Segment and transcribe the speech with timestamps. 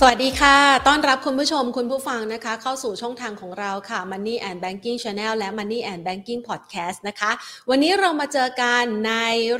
[0.00, 0.56] สวัสดีค่ะ
[0.88, 7.30] ต้อนรับคุณผู้ชมคุณผู้ฟังนะคะ เข้าสู่ช่องทางของเราค่ะ Money and Banking Channel และ Money and Banking Podcast นะคะ
[7.70, 9.14] วันนี้เรามาเจอกันใน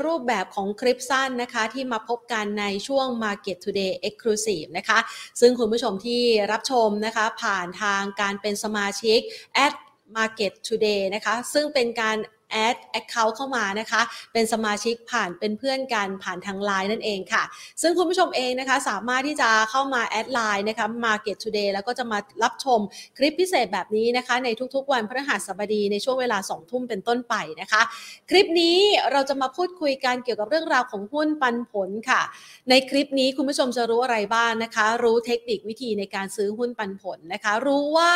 [0.05, 4.99] รูปแบบของคลิปสั้นนะคะ ที่มาพบกันในช่วง Market Today Exclusive นะคะ
[5.39, 6.21] ซึ่งคุณผู้ชมที่
[6.51, 9.19] รับชมนะคะ ผ่านทางการเป็นสมาชิก
[9.65, 9.73] at
[10.17, 12.17] Market Today นะคะ ซึ่งเป็นการ
[12.51, 14.01] แอดแอคเคาท์เข้ามานะคะ
[14.33, 17.43] เป็นสมาชิกผ่านเป็นเพื่อนกันผ่านทางไลน์นั่นเองค่ะ
[17.81, 22.79] ซึ่งคุณผู้ชมเองนะคะสามารถที่จะเข้ามาแอดไลน์นะคะ Market Today แล้วก็จะมารับชม
[23.17, 27.81] คลิปพิเศษแบบนี้นะคะ ในทุกๆ วันพฤหัสบดีในช่วงเวลา 2 ทุ่มเป็นต้นไปนะคะ
[28.29, 28.77] คลิปนี้
[29.11, 32.21] เราจะมาพูดคุยกันเกี่ยวกับเรื่องราวของหุ้นปันผลค่ะ
[32.69, 38.13] ในคลิปนี้คุณผู้ชมจะรู้อะไรบ้างนะคะ รู้เทคนิควิธีในการซื้อหุ้นปันผลนะคะ รู้ว่า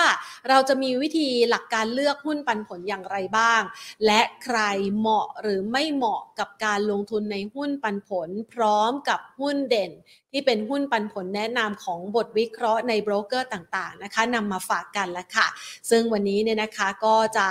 [0.50, 3.62] เราจะมีวิธีหลักการเลือกหุ้นปันผลอย่างไรบ้าง
[4.05, 4.59] และใคร
[4.98, 9.91] เหมาะหรือไม่เหมาะกับการลงทุนในหุ้นปันผล พร้อมกับหุ้นเด่น
[10.32, 15.48] ที่เป็นหุ้นปันผลแนะนำของบทวิเคราะห์ในโบรกเกอร์ต่างๆนะคะนำมาฝากกันแล้วค่ะ
[15.90, 17.48] ซึ่งวันนี้เนี่ยนะคะก็จะ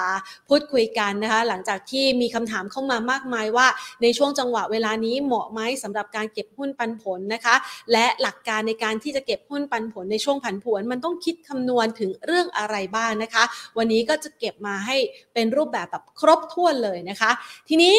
[0.48, 3.66] พูดคุยกันนะคะ หลังจากที่มีคำถามเข้ามามากมายว่า
[4.02, 7.54] ในช่วงจังหวะเวลานี้เหมาะไหมสำหรับการเก็บหุ้นปันผลนะคะ
[7.92, 13.44] และหลักการในการที่จะเก็บหุ้นปันผลในช่วงผันผวน มันต้องคิดคำนวณถึงเรื่องอะไรบ้างนะคะ
[13.78, 14.96] วันนี้ก็จะเก็บมาให้
[15.34, 17.30] เป็นรูปแบบแบบครบถ้วนเลยนะคะ
[17.68, 17.96] ทีนี้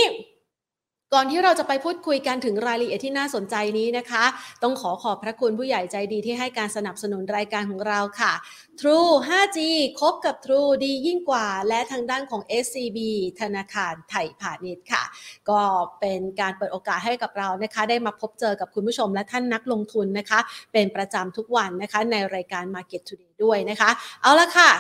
[1.14, 4.24] ก่อนที่เราจะไปพูดคุยกันถึงรายละเอียดที่น่าสนใจนี้นะคะ
[4.64, 8.34] ต้องขอขอบพระคุณผู้ใหญ่ใจดีที่ให้การสนับสนุนรายการของเราค่ะ
[8.82, 9.60] True 5G
[10.00, 13.00] คบกับ True ดียิ่งกว่า และทางด้านของ SCB
[13.42, 15.04] ธนาคารไทยพาณิชย์ค่ะ
[15.50, 15.62] ก็
[16.00, 20.40] เป็นการเปิดโอกาสให้กับเรานะคะ ได้มาพบเจอกับคุณผู้ชมและท่านนักลงทุนนะคะ
[20.74, 23.90] เป็นประจำทุกวันนะคะในรายการ Market Today ด้วยนะคะ
[24.22, 24.72] เอาละค่ะ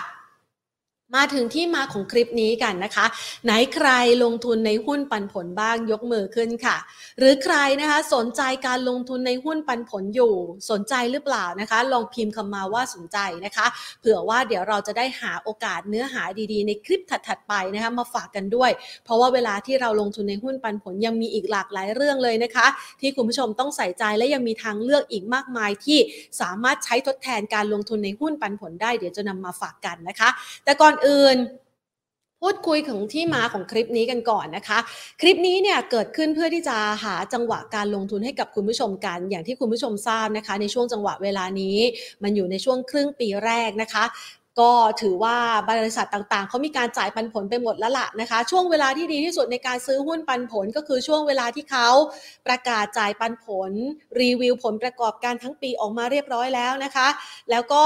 [1.15, 3.05] มาถึงที่มาของคลิปนี้กันนะคะ
[3.45, 3.89] ไหนใคร
[4.23, 6.77] ลงทุนในหุ้นปันผลบ้างยกมือขึ้นค่ะ
[7.19, 10.33] หรือใครนะคะสนใจการลงทุนในหุ้นปันผลอยู่
[10.69, 13.65] สนใจหรือเปล่านะคะ ลองพิมพ์คำมาว่าสนใจนะคะ
[13.99, 18.71] เผื่อว่าเดี๋ยวเราจะได้หาโอกาสเนื้อหาดีๆ ในคลิปถัดๆไปนะคะมาฝากกันด้วย
[19.03, 22.67] เพราะว่าเวลาที่เราลงทุนในหุ้นปันผลยังมีอีกหลากหลายเรื่องเลยนะคะ
[23.01, 25.99] ที่คุณผู้ชมต้องใส่ใจและยังมีทางเลือกอีกมากมายที่
[26.41, 30.29] สามารถใช้ทดแทนการลงทุนในหุ้นปันผลได้ เดี๋ยวจะนำมาฝากกันนะคะ
[30.65, 31.37] แต่ก่อนอื่น
[32.41, 34.79] พูดคุยของที่มาของคลิปนี้กันก่อนนะคะ
[35.21, 41.77] คลิปนี้เนี่ยเกิดขึ้นเพื่อที่จะหาจังหวะการลงทุนให้กับคุณผู้ชมกัน อย่างที่คุณผู้ชมทราบนะคะ ในช่วงจังหวะเวลานี้
[42.23, 44.03] มันอยู่ในช่วงครึ่งปีแรกนะคะ
[44.59, 44.71] ก็
[45.01, 45.37] ถือว่า
[45.69, 51.89] บริษัทต่างๆ เขามีการจ่ายปันผลไปหมดแล้วล่ะนะคะ ช่วงเวลาที่ดีที่สุดในการซื้อหุ้นปันผลก็คือช่วงเวลาที่เขา
[52.47, 53.71] ประกาศจ่ายปันผล
[54.21, 57.07] รีวิวผลประกอบการทั้งปีออกมาเรียบร้อยแล้วนะคะ
[57.51, 57.83] แล้วก็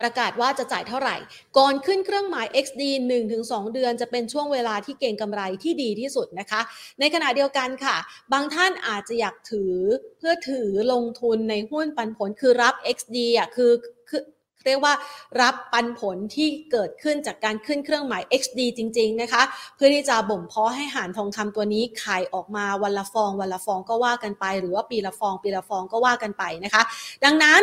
[0.00, 1.16] ประกาศว่าจะจ่ายเท่าไหร่
[1.58, 2.82] ก่อนขึ้นเครื่องหมาย XD
[3.28, 6.60] 1-2 เดือนจะเป็นช่วงเวลาที่เก่งกำไรที่ดีที่สุดนะคะ
[7.00, 7.96] ในขณะเดียวกันค่ะ
[8.32, 9.74] บางท่านอาจจะอยากถือ
[10.18, 13.70] เพื่อถือลงทุนในหุ้นปันผลคือรับ XD อะคือ
[14.10, 14.22] คอ
[14.66, 14.94] เรียกว่า
[15.40, 19.42] รับปันผลที่เกิดขึ้นจากการขึ้นเครื่องหมาย XD จริง ๆ นะคะ
[19.76, 26.82] เพื่อที่จะบ่มเพาะให้หารทองคำตัวนี้ขายออกมาวันละฟอง วันละฟองก็ว่ากันไป หรือว่าปีละฟอง ปีละฟองก็ว่ากันไปนะคะ
[27.24, 27.62] ดังนั้น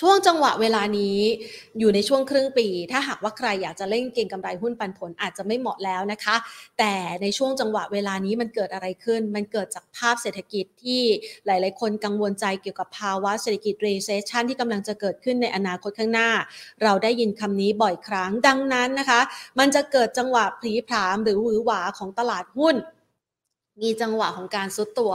[0.00, 1.18] ช่วงจังหวะเวลานี้
[1.78, 6.36] อยู่ในช่วงครึ่งปี ถ้าหากว่าใครอยากจะเล่นเก็งกำไรหุ้นปันผลอาจจะไม่เหมาะแล้วนะคะ
[6.78, 6.92] แต่
[7.22, 11.02] ในช่วงจังหวะเวลานี้มันเกิดอะไรขึ้น มันเกิดจากภาพเศรษฐกิจที่
[11.46, 16.30] หลาย ๆ คนกังวลใจเกี่ยวกับภาวะเศรษฐกิจ recession ที่กำลังจะเกิดขึ้นในอนาคตข้างหน้า
[16.82, 19.20] เราได้ยินคำนี้บ่อยครั้งดังนั้นนะคะ
[19.58, 22.76] มันจะเกิดจังหวะผีผามหรือหวือหวาของตลาดหุ้น
[23.82, 25.12] มีจังหวะของการซุดตัว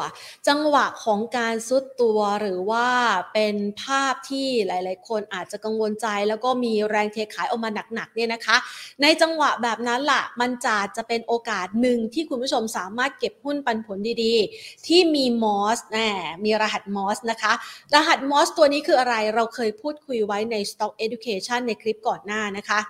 [0.47, 2.87] จังหวะของการซุดตัวหรือว่า
[3.33, 8.57] เป็นภาพที่หลาย ๆ คนอาจจะกังวลใจ แล้วก็มีแรงเทขายออกมาหนัก ๆ เนี่ยนะคะ
[9.01, 15.97] ในจังหวะแบบนั้นล่ะ มันจะจะเป็นโอกาสหนึ่งที่คุณผู้ชมสามารถเก็บหุ้นปันผลดีๆ ที่มีมอสแหม
[16.43, 17.53] มีรหัสมอสนะคะ
[17.93, 22.81] รหัสมอสตัวนี้คืออะไรเราเคยพูดคุยไว้ใน Stock Education ในคลิปก่อนหน้านะคะ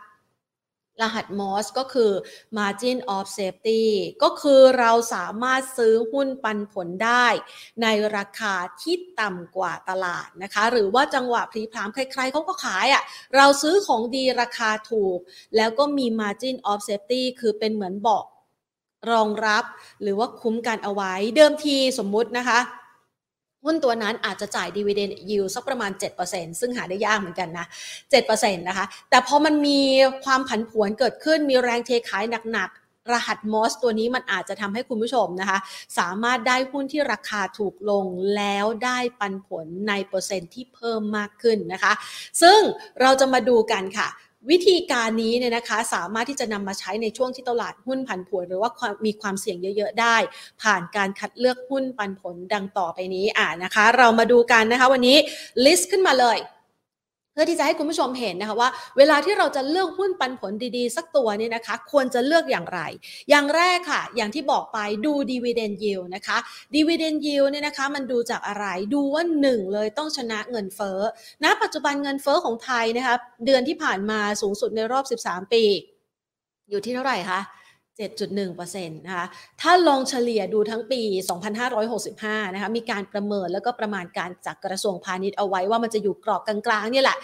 [1.01, 2.11] รหัส MOS ก็คือ
[2.57, 3.83] Margin of Safety
[4.23, 7.27] ก็คือเราสามารถซื้อหุ้นปันผลได้
[7.81, 7.87] ใน
[8.17, 13.03] ราคาที่ต่ำกว่าตลาดนะคะ หรือว่าจังหวะพลีพรามใครๆเขาก็ขายอะ่ะ
[13.35, 15.19] เราซื้อของดีราคาถูก
[15.55, 18.25] แล้วก็มี Margin of Safety คือเป็นเหมือนบอก
[19.11, 19.63] รองรับ
[20.01, 22.59] หรือว่าคุ้มกันเอาไว้ เดิมทีสมมุตินะคะ
[23.65, 25.91] หุ้นตัวนั้นอาจจะจ่ายดีเวเดนยิวสักประมาณ
[26.25, 27.65] 7%ซึ่งหาได้ยากเหมือนกันนะ
[28.11, 29.81] 7%นะคะ แต่พอมันมี
[30.23, 35.59] ความผันผวนเกิดขึ้นมีแรงเทขายหนักๆรหัสมอสตัวนี้มันอาจจะทำให้คุณผู้ชมนะคะ
[35.99, 38.05] สามารถได้หุ้นที่ราคาถูกลง
[38.35, 41.93] แล้วได้ปันผลในเปอร์เซ็นต์ที่เพิ่มมากขึ้นนะคะ
[42.41, 42.59] ซึ่ง
[43.01, 44.07] เราจะมาดูกันค่ะ
[44.49, 48.69] วิธีการนี้เนี่ยนะคะสามารถที่จะนำมาใช้ในช่วงที่ตลาดหุ้นผันผวนหรือว่า
[49.05, 50.15] มีความเสี่ยงเยอะๆได้
[50.61, 55.17] ผ่านการคัดเลือกหุ้นปันผลดังต่อไปนี้อ่านะคะ เรามาดูกันนะคะวันนี้
[55.65, 56.37] ลิสต์ขึ้นมาเลย
[57.41, 62.79] พื่อที่จะให้คุณผู้ชมเห็นนะคะว่า เวลาที่เราจะเลือกหุ้นปันผลดีๆ สักตัวเนี่ยนะคะ ควรจะเลือกอย่างไร
[63.29, 66.37] อย่างแรกค่ะ อย่างที่บอกไปดู dividend yield นะคะ
[66.75, 70.99] dividend yield เนี่ยนะคะ มันดูจากอะไรดูว่าหนึ่งเลยต้องชนะเงินเฟ้อ
[71.43, 73.15] ณปัจจุบันเงินเฟ้อของไทยนะคะ
[73.45, 75.63] เดือนที่ผ่านมาสูงสุดในรอบ 13 ปี
[76.69, 77.39] อยู่ที่เท่าไหร่คะ
[78.01, 79.25] 7.1%นะคะ
[79.61, 81.01] ถ้าลองเฉลี่ยดูทั้งปี
[81.77, 87.17] 2565 นะคะ มีการประเมินแล้วก็ประมาณการจากกระทรวงพาณิชย์เอาไว้ว่ามันจะอยู่กรอบกลางๆนี่แหละ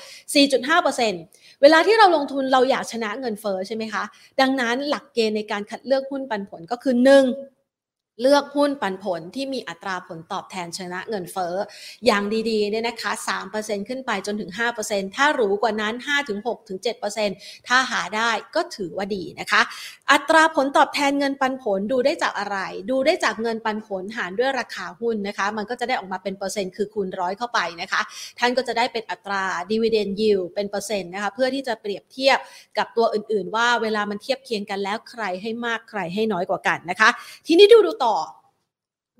[0.77, 4.03] 4.5%เวลาที่เราลงทุนเราอยากชนะเงินเฟอ้อใช่ไหมคะ
[4.41, 7.56] ดังนั้นหลักเกณฑ์ในการคัดเลือกหุ้นปันผลก็คือ 1
[8.21, 11.55] เลือกหุ้นปันผลที่มีอัตราผลตอบแทนชนะเงินเฟ้อ
[12.05, 13.11] อย่างดีๆเนี่ยนะคะ
[13.49, 14.51] 3%ขึ้นไปจนถึง
[14.83, 15.93] 5%ถ้าหรูกว่านั้น
[16.33, 16.79] 5-6ถึง
[17.23, 19.61] 7%ถ้าหาได้ก็ถือว่าดีนะคะ
[20.11, 22.57] อัตราผลตอบแทนเงินปันผลดูได้จากอะไร
[22.89, 28.01] ดูได้จากเงินปันผลหารด้วยราคาหุ้นนะคะ มันก็จะได้ออกมาเป็นเปอร์เซ็นต์คือคูณร้อยเข้าไปนะคะ
[28.39, 32.37] ท่านก็จะได้เป็นอัตรา dividend yield เป็นเปอร์เซ็นต์นะคะเพื่อที่จะเปรียบเทียบ
[32.77, 37.09] กับตัวอื่นๆ ว่าเวลามันเทียบเคียงกันแล้วใครให้มากใครให้น้อยกว่ากันนะคะ
[37.47, 38.06] ทีนี้ดูดูต่อ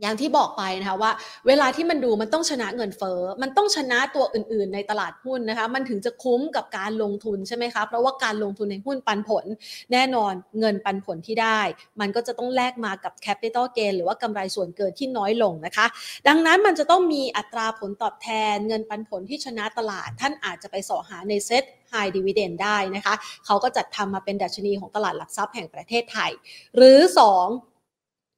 [0.01, 1.11] อย่างที่บอกไปนะคะว่า
[1.47, 9.45] เวลาที่มันดูมันต้องชนะเงินเฟ้อมันต้องชนะตัวอื่น ๆ ในตลาดหุ้นนะคะ มันถึงจะคุ้มกับการลงทุนใช่ไหมคะเพราะว่าการลงทุนในหุ้นปันผล
[9.91, 11.59] แน่นอนเงินปันผลที่ได้
[11.99, 15.85] มันก็จะต้องแลกมากับ capital gain หรือว่ากำไรส่วนเกินที่น้อยลงนะคะ
[16.27, 26.31] ดังนั้นมันจะต้องมีอัตราผลตอบแทน เงินปันผลที่ชนะตลาด ท่านอาจจะไปเสาะหาใน SET High Dividend ได้นะคะ เขาก็จัดทำมาเป็นดัชนีของตลาดหลักทรัพย์แห่งประเทศไทย
[26.75, 27.76] หรือ 2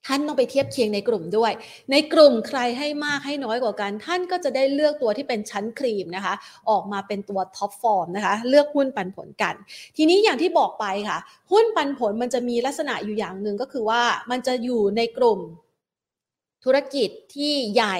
[0.09, 1.51] ท่านต้องไปเทียบเคียงในกลุ่มด้วย
[1.91, 6.33] ในกลุ่มใครให้มากให้น้อยกว่ากัน ท่านก็จะได้เลือกตัวที่เป็นชั้นครีมนะคะ
[6.69, 9.55] ออกมาเป็นตัว top form นะคะ เลือกหุ้นปันผลกัน
[9.97, 11.17] ทีนี้อย่างที่บอกไปค่ะ
[11.51, 14.01] หุ้นปันผลมันจะมีลักษณะอยู่อย่างหนึ่งก็คือว่า
[14.31, 15.39] มันจะอยู่ในกลุ่ม
[16.63, 17.97] ธุรกิจที่ใหญ่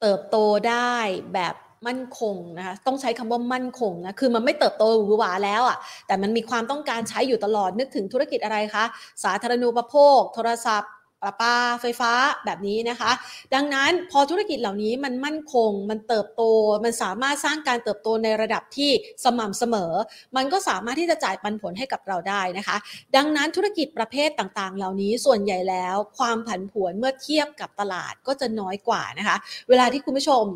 [0.00, 0.36] เติบโต
[0.68, 0.96] ได้
[1.34, 1.54] แบบ
[1.86, 8.84] มั่นคงนะคะต้องใช้คำว่ามั่นคงนะคือมันไม่เติบโตหวือหวาแล้วอะ่ะแต่มันมีความต้องการใช้อยู่ตลอดนึกถึงธุรกิจอะไรคะ
[9.24, 10.90] สาธารณูปโภค โทรศัพท์
[11.24, 12.12] ประปาไฟฟ้า
[12.44, 13.10] แบบนี้นะคะ
[13.54, 16.42] ดังนั้นพอธุรกิจเหล่านี้มันมั่นคง มันเติบโต
[16.84, 18.90] มันสามารถสร้างการเติบโตในระดับที่
[19.24, 19.92] สม่ำเสมอ
[20.36, 22.76] มันก็สามารถที่จะจ่ายปันผลให้กับเราได้นะคะ
[23.16, 29.36] ดังนั้นธุรกิจประเภทต่างๆ เหล่านี้ส่วนใหญ่แล้ว ความผันผวนเมื่อเทียบกับตลาดก็จะน้อยกว่านะคะ
[29.68, 30.46] เวลาที่คุณผู้ชม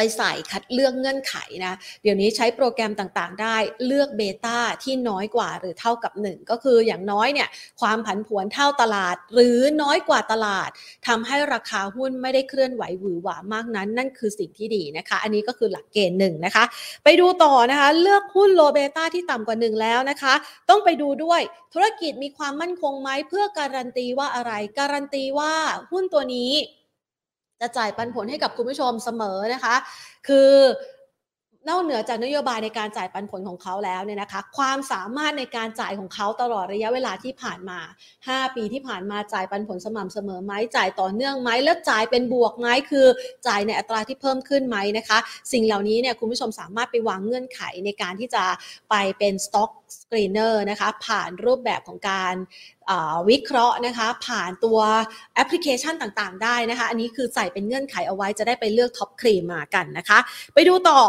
[0.00, 1.34] ไปใส่คัดเลือกเงื่อนไข
[1.64, 3.56] นะ เดี๋ยวนี้ใช้โปรแกรมต่างๆ ได้
[3.86, 7.48] เลือกเบต้าที่น้อยกว่าหรือเท่ากับ 1 ก็คืออย่างน้อยเนี่ย
[7.80, 10.70] ความผันผวนเท่าตลาด หรือน้อยกว่าตลาด
[11.06, 16.64] ทำให้ราคาหุ้นไม่ได้เคลื่อนไหวหวือหวามากนั้น นั่นคือสิ่งที่ดีนะคะ อันนี้ก็คือหลักเกณฑ์หนึ่งนะคะ
[17.04, 20.34] ไปดูต่อนะคะ เลือกหุ้นโลเบต้าที่ต่ำกว่า 1 แล้วนะคะ
[20.68, 21.40] ต้องไปดูด้วย
[21.74, 25.52] ธุรกิจมีความมั่นคงไหมเพื่อการันตีว่าอะไร การันตีว่า
[25.90, 26.52] หุ้นตัวนี้
[27.60, 29.74] จะจ่ายปันผลให้กับคุณผู้ชมเสมอนะคะ
[30.28, 30.50] คือ
[31.68, 37.78] นอกเหนือจากนโยบายในการจ่ายปันผลของเขาแล้วเนี่ยนะคะ ความสามารถในการจ่ายของเขาตลอดระยะเวลาที่ผ่านมา
[38.18, 43.06] 5 ปีที่ผ่านมาจ่ายปันผลสม่ำเสมอไหมจ่ายต่อเนื่องไหมแล้วจ่ายเป็นบวกไหมคือ
[43.46, 45.18] จ่ายในอัตราที่เพิ่มขึ้นไหมนะคะ
[45.52, 48.44] สิ่งเหล่านี้เนี่ยคุณผู้ชมสามารถไปวางเงื่อนไขในการที่จะ
[48.90, 52.34] ไปเป็น stock screener นะคะผ่านรูปแบบของการ
[53.28, 54.80] วิเคราะห์นะคะ ผ่านตัว
[55.34, 60.18] แอปพลิเคชันต่างๆ ได้นะคะ อันนี้คือใส่เป็นเงื่อนไขเอาไว้จะได้ไปเลือกท็อปครีมมากันนะคะ
[60.54, 61.00] ไปดูต่อ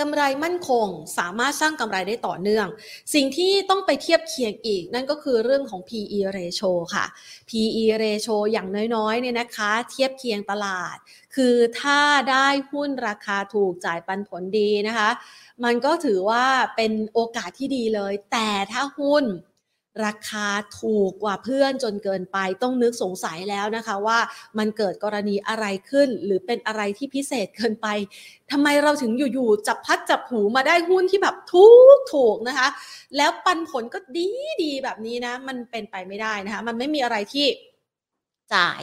[0.00, 0.88] กำไรมั่นคง
[1.18, 2.66] สามารถสร้างกำไรได้ต่อเนื่อง
[3.14, 7.06] สิ่งที่ต้องไปเทียบเคียงอีก นั่นก็คือเรื่องของ PE ratio ค่ะ
[7.48, 10.96] PE ratio อย่างน้อยๆเนี่ยนะคะ เทียบเคียงตลาด
[11.34, 12.00] คือถ้า
[12.30, 15.10] ได้หุ้นราคาถูกจ่ายปันผลดีนะคะ
[15.64, 16.44] มันก็ถือว่า
[16.76, 19.24] เป็นโอกาสที่ดีเลย แต่ถ้าหุ้น
[20.04, 20.46] ราคา
[20.80, 24.18] ถูกกว่าเพื่อนจนเกินไปต้องนึกสงสัยแล้วนะคะว่า
[24.58, 27.86] มันเกิดกรณีอะไรขึ้น หรือเป็นอะไรที่พิเศษเกินไป
[28.50, 32.68] ทำไมเราถึงอยู่ๆจับพัดจับหูมาได้หุ้นที่แบบถูกถูกนะคะ
[33.16, 34.28] แล้วปันผลก็ดี
[34.62, 37.46] ดีแบบนี้นะ มันเป็นไปไม่ได้นะคะ มันไม่มีอะไรที่
[38.54, 38.82] จ่าย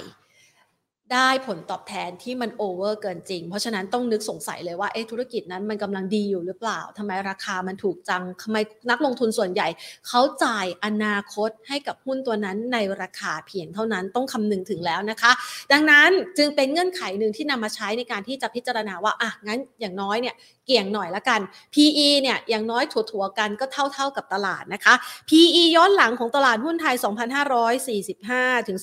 [1.11, 8.57] ได้ผลตอบแทนที่มันโอเวอร์เกินจริง เพราะฉะนั้นต้องนึกสงสัยเลยว่าเอ๊ะธุรกิจนั้นมันกำลังดีอยู่หรือเปล่าทำไมราคามันถูกจังทำไม
[8.89, 9.67] นักลงทุนส่วนใหญ่
[10.07, 15.31] เขาจ่ายอนาคตให้กับหุ้นตัวนั้นในราคาเพียงเท่านั้นต้องคำนึงถึงแล้วนะคะ
[15.71, 21.41] ดังนั้นจึงเป็นเงื่อนไขหนึ่งที่นำมาใช้ในการที่จะพิจารณาว่าอะงั้นอย่างน้อยเนี่ยเกี่ยงหน่อยละกัน
[21.73, 24.93] PE เนี่ยอย่างน้อยถัวๆกันก็เท่าๆกับตลาดนะคะ
[25.29, 26.95] PE ย้อนหลังของตลาดหุ้นไทย
[27.81, 28.77] 2,545 ถึง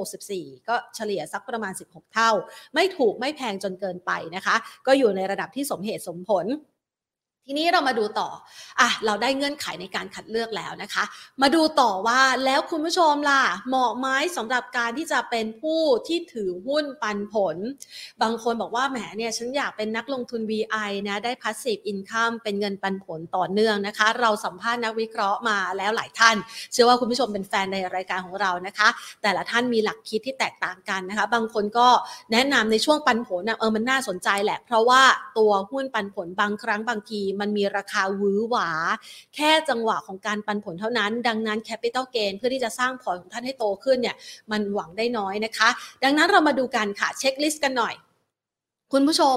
[0.00, 2.30] 2,564 ก็เฉลี่ยสักประมาณ 16 เท่า
[2.74, 4.56] ไม่ถูกไม่แพงจนเกินไปนะคะ
[4.86, 6.46] ก็อยู่ในระดับที่สมเหตุสมผล
[7.50, 8.28] ทีนี้เรามาดูต่อ
[8.80, 11.04] อะเราได้เงื่อนไขในการคัดเลือกแล้วนะคะ
[11.42, 17.56] มาดูต่อว่าแล้วคุณผู้ชมล่ะ เหมาะไหมสำหรับการที่จะเป็นผู้ที่ถือหุ้นปันผล
[18.22, 26.36] บางคนบอกว่าแหมเนี่ยฉันอยากเป็นนักลงทุน VI นะ ได้ passive income เป็นเงินปันผลต่อเนื่องนะคะ เราสัมภาษณ์นักวิเคราะห์มาแล้วหลายท่าน
[26.72, 28.88] เชื่อว่าคุณผู้ชมเป็นแฟนในรายการของเรานะคะ
[29.22, 31.88] แต่ละท่านมีหลักคิดที่แตกต่างกันนะคะ บางคนก็
[32.32, 35.02] แนะนำในช่วงปันผลเออมันน่าสนใจแหละ เพราะว่า
[35.38, 38.70] ตัวหุ้นปันผลบางครั้งบางทีมันมีราคาหวือหวา
[39.34, 44.16] แค่จังหวะของการปันผลเท่านั้น ดังนั้น capital gain เพื่อที่จะสร้างพอร์ตของท่านให้โตขึ้นเนี่ย
[44.50, 45.68] มันหวังได้น้อยนะคะ
[46.04, 47.94] ดังนั้นเรามาดูกันค่ะ checklist กันหน่อย
[48.92, 49.36] คุณผู้ชม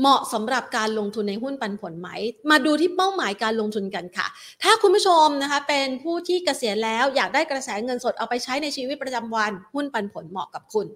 [0.00, 2.08] เหมาะสำหรับการลงทุนในหุ้นปันผลไหม
[2.50, 4.26] มาดูที่เป้าหมายการลงทุนกันค่ะ
[4.62, 10.86] ถ้าคุณผู้ชมนะคะเป็นผู้ที่เกษียณแล้วอยากได้กระแสเงินสดเอาไปใช้ในชีวิตประจำวัน หุ้นปันผลเหมาะกับคุณ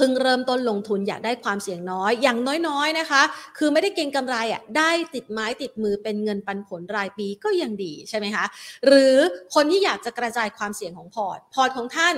[0.00, 2.38] พิ่งเริ่มต้นลงทุนอยากได้ความเสี่ยงน้อย อย่าง
[2.68, 3.22] น้อยๆนะคะ
[3.58, 8.44] คือไม่ได้เก็งกำไรอะได้ติดไม้ติดมือเป็นเงินปันผลรายปีก็ยังดีใช่ไหมคะ
[8.86, 9.16] หรือ
[9.54, 12.16] คนที่อยากจะกระจายความเสี่ยงของพอร์ตพอร์ตของท่าน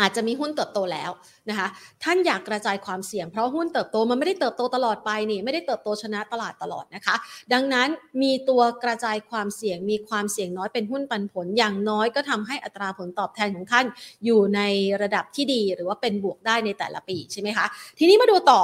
[0.00, 1.10] อาจจะมีหุ้นเติบโตแล้ว
[1.50, 1.68] นะคะ
[2.04, 7.14] ท่านอยากกระจายความเสี่ยงเพราะหุ้นเติบโตมันไม่ได้เติบโตตลอดไปนี่ไม่ได้เติบโตชนะตลาดตลอดนะคะ
[7.52, 7.88] ดังนั้น
[8.22, 13.86] มีตัวกระจายความเสี่ยง มีความเสี่ยงน้อยเป็นหุ้นปันผลอย่างน้อยก็ทำให้อัตราผลตอบแทนของท่าน
[14.24, 14.60] อยู่ใน
[15.02, 17.66] ระดับที่ดีหรือว่าเป็นบวกได้ในแต่ละปีใช่ไหมคะ
[17.98, 18.62] ทีนี้มาดูต่อ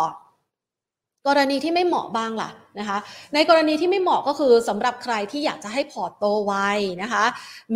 [1.26, 2.98] กรณีที่ไม่เหมาะบ้างล่ะนะคะ
[3.34, 6.54] ในกรณีที่ไม่เหมาะก็คือสำหรับใครที่อยากจะให้พอร์ตโตไว
[7.02, 7.24] นะคะ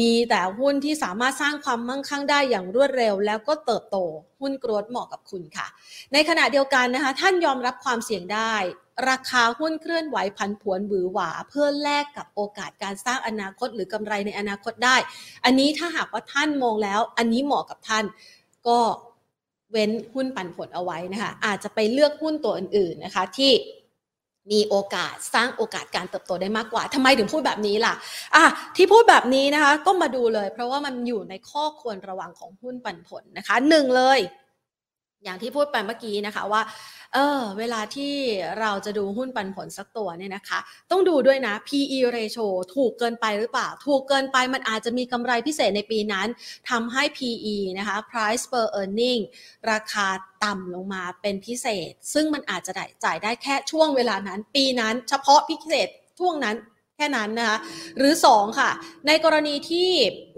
[0.00, 3.97] มีแต่หุ้นที่สามารถสร้างความมั่งคั่งได้อย่างรวดเร็ว แล้วก็เติบโต
[4.41, 5.67] หุ้น growth เหมาะกับคุณค่ะ
[6.12, 8.55] ในขณะเดียวกันนะคะ ท่านยอมรับความเสี่ยงได้
[9.09, 14.97] ราคาหุ้นเคลื่อนไหวผันผวนหวือหวา เพื่อแลกกับโอกาสการสร้างอนาคตหรือกำไรในอนาคตได้
[15.45, 18.05] อันนี้ถ้าหากว่าท่านมองแล้ว อันนี้เหมาะกับท่าน
[18.69, 18.79] ก็
[19.73, 23.53] เว้นหุ้นปันผลเอาไว้นะคะอาจจะไปเลือกหุ้นตัวอื่นๆนะคะที่
[24.53, 27.95] มีโอกาสสร้างโอกาสการเติบโตได้มากกว่าทำไมถึงพูดแบบนี้ล่ะ
[28.35, 28.45] อะ
[28.77, 34.21] ที่พูดแบบนี้นะคะ ก็มาดูเลย เพราะว่ามันอยู่ในข้อควรระวังของหุ้นปันผลนะคะหนึ่งเลย
[35.26, 36.62] อย่างที่พูดไปเมื่อกี้นะคะว่า
[37.14, 38.14] เออ เวลาที่
[38.61, 40.59] เราจะดูหุ้นปันผลสักตัวเนี่ยนะคะ
[40.90, 46.28] ต้องดูด้วยนะ PE ratio ถูกเกินไปหรือเปล่า ถูกเกินไปมันอาจจะมีกำไรพิเศษในปีนั้น
[46.71, 49.21] ทำให้ PE นะคะ price per earning
[49.71, 50.06] ราคา
[50.45, 56.56] ต่ำลงมาเป็นพิเศษ ซึ่งมันอาจจะได้จ่ายได้แค่ช่วงเวลานั้น ปีนั้น เฉพาะพิเศษช่วงนั้น
[56.97, 57.59] แค่นั้นนะคะ
[57.99, 58.71] หรือ 2 ค่ะ
[59.07, 59.91] ในกรณีที่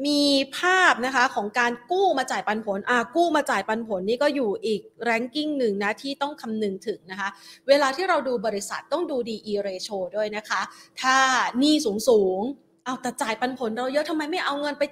[0.07, 0.21] มี
[0.59, 7.29] ภาพนะคะของการกู้มาจ่ายปันผลอ่ากู้มาจ่ายปันผลนี่ก็อยู่อีกแรงกิ้งหนึ่งนะที่ต้องคำนึงถึงนะคะ
[7.69, 10.61] เวลาที่เราดูบริษัทต้องดู DE ratio ด้วยนะคะ
[11.01, 11.17] ถ้า
[11.59, 12.41] หนี้สูงสูง
[12.85, 14.83] เอาแต่จ่ายปันผลเราเยอะทำไมไม่เอาเงินไป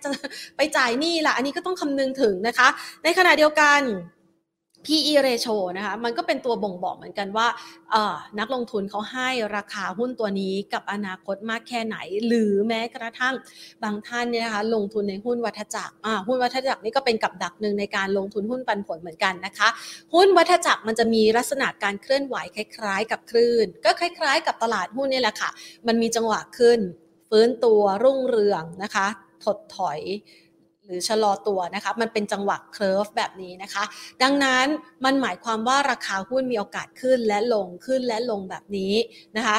[0.56, 2.68] ไปจ่ายหนี้ล่ะ อันนี้ก็ต้องคำนึงถึงนะคะ
[3.04, 3.80] ในขณะเดียวกัน
[4.86, 7.46] PE ratio นะคะมันก็เป็นตัวบ่งบอกเหมือนกันว่า
[8.38, 13.34] นักลงทุนเขาให้ราคาหุ้นตัวนี้กับอนาคตมากแค่ไหน หรือแม้กระทั่ง
[13.82, 15.94] บางท่านเนี่ยนะคะลงทุนในหุ้นวัฏจักร
[16.28, 19.68] หุ้นวัฏจักรนี่ก็เป็นกับดักหนึ่งในการลงทุนหุ้นปันผลเหมือนกันนะคะ
[20.14, 25.50] หุ้นวัฏจักรมันจะมีลักษณะการเคลื่อนไหวคล้าย ๆ กับคลื่น ก็คล้าย ๆ กับตลาดหุ้นนี่แหละค่ะ
[25.86, 26.80] มันมีจังหวะขึ้น
[27.30, 29.06] ฟื้นตัวรุ่งเรืองนะคะ
[29.44, 30.00] ถดถอย
[30.86, 33.84] หรือชะลอตัวนะคะมันเป็นจังหวะเคอร์ฟแบบนี้นะคะ
[34.22, 34.66] ดังนั้น
[35.04, 38.94] มันหมายความว่าราคาหุ้นมีโอกาสขึ้นและลงขึ้นและลงแบบนี้
[39.36, 39.56] นะคะ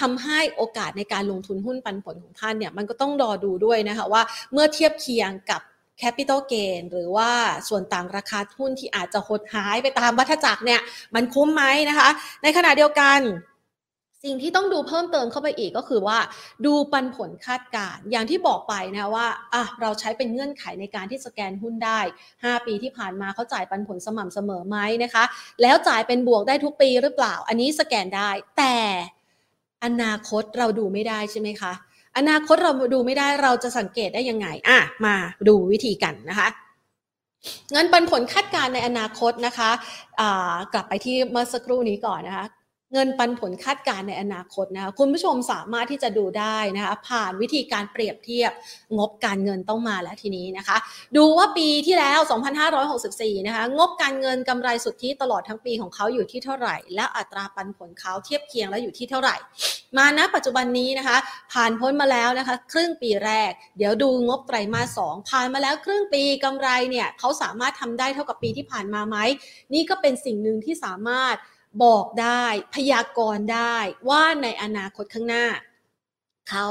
[0.00, 4.22] ทำให้โอกาสในการลงทุนหุ้นปันผลของท่านเนี่ยมันก็ต้องรอดูด้วยนะคะว่า
[4.52, 5.60] เมื่อเทียบเคียงกับ
[5.98, 7.30] capital gain หรือว่า
[7.68, 10.80] ส่วนต่างราคาหุ้นที่อาจจะหดหายไปตามวัฏจักรเนี่ย
[11.14, 12.08] มันคุ้มไหมนะคะ
[12.42, 13.20] ในขณะเดียวกัน
[14.24, 16.18] สิ่งที่ต้องดูเพิ่มเติมเข้าไปอีกก็คือว่า
[16.66, 22.00] ดูปันผลคาดการณ์อย่างที่บอกไปนะว่าอะเราใช้เป็นเงื่อนไขในการที่สแกนหุ้นได้
[22.34, 25.24] 5 ปีที่ผ่านมาเขาจ่ายปันผลสม่ำเสมอไหมนะคะ
[25.62, 28.76] แล้วจ่ายเป็นบวกได้ทุกปีหรือเปล่า อันนี้สแกนได้ แต่
[29.84, 31.72] อนาคตเราดูไม่ได้ใช่ไหมคะ
[32.18, 35.16] อนาคตเราดูไม่ได้เราจะสังเกตได้ยังไงอะมา
[35.48, 36.48] ดูวิธีกันนะคะ
[37.72, 42.46] เงินปันผลคาดการในอนาคตนะคะะกลับไปที่เมื่อสักครู่นี้ก่อนนะคะ
[42.92, 48.52] เงินปันผลคาดการในอนาคตนะคะคุณผู้ชมสามารถที่จะดูได้นะคะผ่านวิธีการเปรียบเทียบ
[48.98, 50.76] งบการเงินต้องมาแล้วทีนี้นะคะ
[51.16, 52.18] ดูว่าปีที่แล้ว
[52.82, 59.36] 2564 นะคะงบการเงินกำไรสุทธิตลอดทั้งปีของเขาอยู่ที่เท่าไหร่ และอัตราปันผลเขาเทียบเคียงแล้วอยู่ที่เท่าไหร่
[59.96, 61.16] มาณปัจจุบันนี้นะคะ
[61.52, 69.16] ผ่านพ้นมาแล้วนะคะ ครึ่งปีแรก เดี๋ยวดูงบไตรมาสสองผ่านมาแล้วครึ่งปีกำไรเนี่ยเขาสามารถทำได้เท่ากับปีที่ผ่านมาไหม
[69.74, 71.36] นี่ก็เป็นสิ่งหนึ่งที่สามารถ
[71.84, 73.76] บอกได้พยากรณ์ได้
[74.08, 75.46] ว่าในอนาคตข้างหน้า
[76.50, 76.68] เขา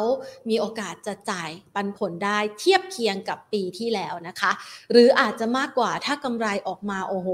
[0.50, 4.52] มีโอกาสจะจ่ายปันผลได้เทียบเคียงกับปีที่แล้วนะคะ
[4.92, 7.28] หรืออาจจะมากกว่าถ้ากำไรออกมาโอ้โห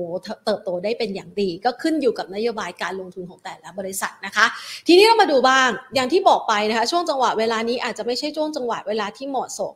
[0.46, 4.46] เติบโตได้เป็นอย่างดี ก็ขึ้นอยู่กับนโยบายการลงทุนของแต่ละบริษัทนะคะ
[4.88, 9.76] ทีนี้เรามาดูบ้างอย่างที่บอกไปนะคะ ช่วงจังหวะเวลานี้อาจจะไม่ใช่ช่วงจังหวะเวลาที่เหมาะสม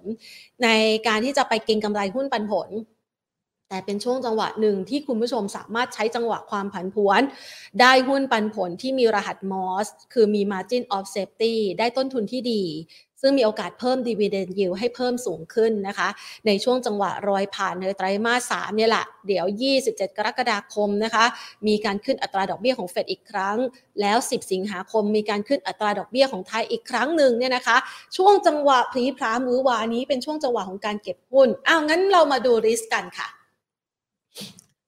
[0.63, 0.67] ใน
[1.07, 2.69] การที่จะไปเก็งกำไรหุ้นปันผล
[3.69, 7.21] แต่เป็นช่วงจังหวะหนึ่งที่คุณผู้ชมสามารถใช้จังหวะความผันผวน
[7.79, 12.63] ได้หุ้นปันผลที่มีรหัสมอสคือมี margin of safety ได้ต้นทุนที่ดี
[13.23, 16.09] ซึ่งมีโอกาสเพิ่ม dividend yield ให้เพิ่มสูงขึ้นนะคะ
[16.47, 19.45] ในช่วงจังหวะรอยผ่านในไตรมาส3เนี่ยแหละ เดี๋ยว
[19.81, 21.25] 27 กรกฎาคมนะคะ
[21.67, 23.57] มีการขึ้นอัตราดอกเบี้ยของเฟดอีกครั้ง
[24.01, 27.77] แล้ว 10 สิงหาคม มีการขึ้นอัตราดอกเบี้ยของไทยอีกครั้งหนึ่งเนี่ยนะคะ
[28.17, 33.29] ช่วงจังหวะพลีพรามมือวานี้เป็นช่วงจังหวะของการเก็บหุ้นอ้าวงั้นเรามาดูริสกันค่ะ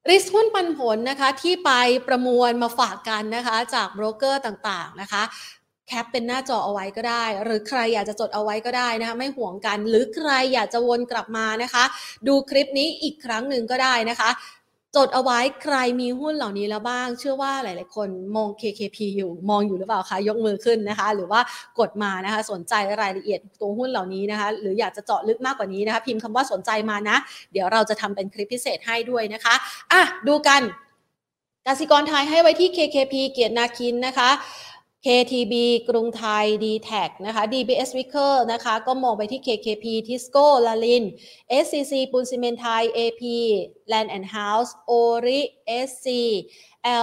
[0.09, 1.71] ริสหุ้นปันผลนะคะที่ไป
[2.07, 5.23] ประมวลมาฝากกันนะคะจากโบรกเกอร์ต่างๆนะคะ
[5.87, 11.83] แคปเป็นหน้าจอเอาไว้ก็ได้ หรือใครอยากจะจดเอาไว้ก็ได้นะคะไม่ห่วงกัน หรือใครอยากจะวนกลับมานะคะ
[12.27, 14.29] ดูคลิปนี้อีกครั้งหนึ่งก็ได้นะคะ
[14.95, 21.41] จดเอาไว้ใครมีหุ้นเหล่านี้แล้วบ้าง เชื่อว่าหลาย ๆ คนมอง KKP อยู่มองอยู่หรือเปล่าคะยกมือขึ้นนะคะ หรือว่า
[21.79, 27.17] กดมานะคะ สนใจรายละเอียดตัวหุ้นเหล่านี้นะคะ หรืออยากจะเจาะลึกมากกว่านี้นะคะ พิมพ์คำว่าสนใจมานะ
[27.51, 29.55] เดี๋ยวเราจะทำเป็นคลิปพิเศษให้ด้วยนะคะ
[29.91, 30.61] อะดูกัน
[31.67, 34.29] กสิกรไทยให้ไว้ที่ KKP เกียรตินาคินนะคะ
[35.05, 35.53] KTB
[35.89, 36.91] กรุงไทย d t แท
[37.25, 41.03] นะคะ DBS Wicker นะคะก็มองไปที่ KKP Tisco ลาลิน
[41.63, 43.23] SCC ปูนซีเมนไทย AP
[43.91, 45.41] Land and House Ori
[45.87, 46.07] SC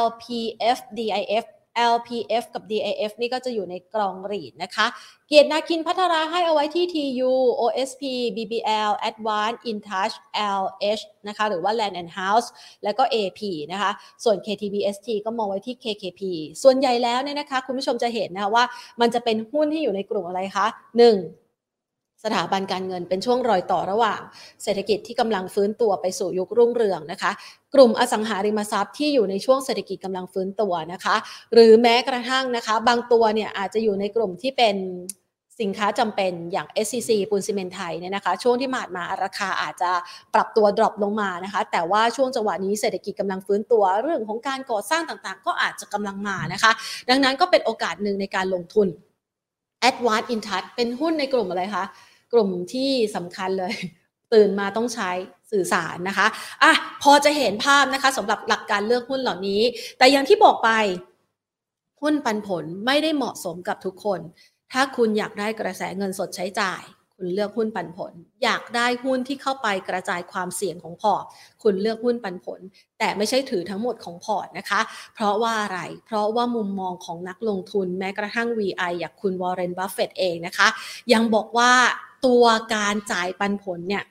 [0.04, 1.44] LPF DIF
[1.94, 4.86] LPF กับ DAF นี่ก็จะอยู่ในกรองรีดนะคะ
[5.28, 8.02] เกียรตินาคินพัทราให้เอาไว้ที่ TU OSP
[8.36, 10.14] BBL Advanced InTouch
[10.60, 12.48] LH นะคะ หรือว่า Land and House
[12.84, 13.40] แล้วก็ AP
[13.72, 13.90] นะคะ
[14.24, 16.22] ส่วน KTBST ก็มองไว้ที่ KKP
[16.62, 18.64] ส่วนใหญ่แล้วเนี่ยนะคะ คุณผู้ชมจะเห็นนะคะว่า
[19.00, 20.66] มันจะเป็นหุ้นที่อยู่ในกลุ่มอะไรคะ
[20.96, 21.47] 1
[22.24, 24.20] สถาบันการเงินเป็นช่วงรอยต่อระหว่าง
[24.62, 27.30] เศรษฐกิจที่กำลังฟื้นตัวไปสู่ยุครุ่งเรืองนะคะ
[27.74, 31.16] กลุ่มอสังหาริมทรัพย์ที่อยู่ในช่วงเศรษฐกิจกำลังฟื้นตัวนะคะ
[31.54, 34.76] หรือแม้กระทั่งนะคะ บางตัวเนี่ยอาจจะอยู่ในกลุ่มที่เป็น
[35.60, 39.90] สินค้าจำเป็นอย่าง SCC ปูนซีเมนไทยเนี่ยนะคะ ช่วงที่ผ่านมาราคาอาจจะ
[40.34, 46.72] ปรับตัวดรอปลงมานะคะ แต่ว่าช่วงจังหวะนี้เศรษฐกิจกำลังฟื้นตัว เรื่องของการก่อสร้างต่างๆ ก็อาจจะกำลังมานะคะ
[47.10, 48.88] ดังนั้นก็เป็นโอกาสหนึ่งในการลงทุน
[49.88, 51.84] Advanced Intouch เป็นหุ้นในกลุ่มอะไรคะ
[52.32, 53.74] กลุ่มที่สำคัญเลย
[54.34, 55.10] ตื่นมาต้องใช้
[55.52, 56.26] สื่อสารนะคะ
[56.62, 59.62] อะพอจะเห็นภาพนะคะสำหรับหลักการเลือกหุ้นเหล่านี้
[59.98, 60.70] แต่อย่างที่บอกไป
[62.02, 64.20] หุ้นปันผลไม่ได้เหมาะสมกับทุกคน
[64.72, 66.82] ถ้าคุณอยากได้กระแสเงินสดใช้จ่าย
[67.14, 68.12] คุณเลือกหุ้นปันผล
[68.44, 71.24] อยากได้หุ้นที่เข้าไปกระจายความเสี่ยงของพอร์ต
[71.62, 72.60] คุณเลือกหุ้นปันผล
[72.98, 74.80] แต่ไม่ใช่ถือทั้งหมดของพอร์ตนะคะ
[75.14, 80.68] เพราะว่าอะไร เพราะว่ามุมมองของนักลงทุนแม้กระทั่ง VI อย่างคุณวอร์เรน บัฟเฟตต์เองนะคะ
[81.12, 81.72] ยังบอกว่า
[82.26, 84.04] ตัวการจ่ายปันผลเนี่ย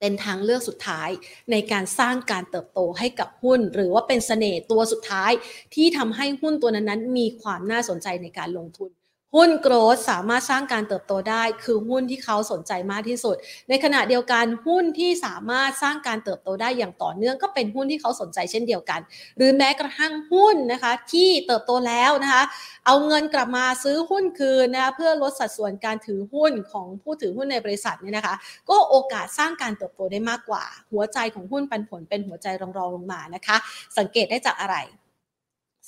[0.00, 1.10] เป็นทางเลือกสุดท้าย
[1.50, 5.32] ในการสร้างการเติบโตให้กับหุ้น หรือว่าเป็นเสน่ห์ตัวสุดท้าย
[5.74, 8.90] ที่ทำให้หุ้นตัวนั้นๆ มีความน่าสนใจในการลงทุน
[9.36, 13.36] หุ้น growth สามารถสร้างการเติบโตได้ คือหุ้นที่เขาสนใจมากที่สุด
[13.68, 19.00] ในขณะเดียวกันหุ้นที่สามารถสร้างการเติบโตได้อย่างต่อเนื่องก็เป็นหุ้นที่เขาสนใจเช่นเดียวกัน
[19.36, 22.42] หรือแม้กระทั่งหุ้นนะคะที่เติบโตแล้วนะคะ
[22.86, 28.34] เอาเงินกลับมาซื้อหุ้นคืนนะคะเพื่อลดสัดส่วนการถือหุ้นของผู้ถือหุ้นในบริษัทเนี่ยนะคะ
[28.70, 33.56] ก็โอกาสสร้างการเติบโตได้มากกว่า หัวใจของหุ้นปันผลเป็นหัวใจรองรองลงมานะคะ
[33.98, 34.78] สังเกตได้จากอะไร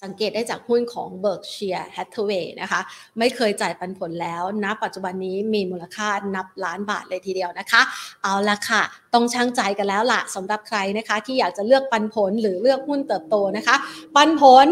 [0.03, 2.81] สังเกตได้จากหุ้นของ Berkshire Hathaway นะคะ
[3.19, 7.83] ไม่เคยจ่ายปันผลแล้วณปัจจุบันนี้มีมูลค่านับล้านบาทเลยทีเดียวนะคะ
[8.23, 8.83] เอาละค่ะ
[9.15, 13.77] ต้องช่างใจกันแล้วล่ะสำหรับใครนะคะ ที่อยากจะเลือกปันผลหรือเลือกหุ้นเติบโตนะคะ
[14.15, 14.67] ปันผล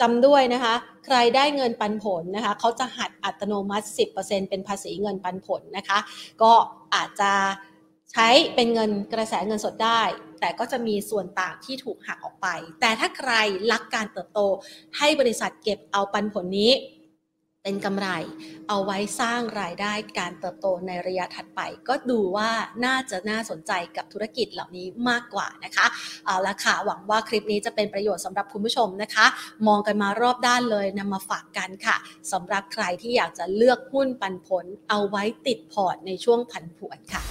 [0.00, 0.74] จำด้วยนะคะ
[1.06, 3.86] ใครได้เงินปันผลนะคะเขาจะหัดอัตโนมัติ
[4.18, 5.98] 10%เป็นภาษีเงินปันผลนะคะ
[6.42, 6.52] ก็
[6.94, 7.32] อาจจะ
[8.12, 10.02] ใช้เป็นเงินกระแสเงินสดได้
[10.42, 12.48] แต่ก็จะมีส่วนต่างที่ถูกหักออกไป
[12.80, 13.32] แต่ถ้าใคร
[13.72, 14.40] รักการเติบโต
[14.98, 16.72] ให้บริษัทเก็บเอาปันผลนี้
[17.62, 18.08] เป็นกำไร
[18.68, 22.50] เอาไว้สร้างรายได้การเติบโตในระยะถัดไป ก็ดูว่า
[22.84, 25.86] น่าจะน่าสนใจกับธุรกิจเหล่านี้มากกว่านะคะ
[26.26, 29.26] เอาละค่ะหวังว่าคลิปนี้จะเป็นประโยชน์สำหรับคุณผู้ชมนะคะ
[29.66, 31.96] มองกันมารอบด้านเลยนำมาฝากกันค่ะ
[32.32, 37.22] สำหรับใครที่อยากจะเลือกหุ้นปันผล เอาไว้ติดพอร์ตในช่วงผันผวนค่ะ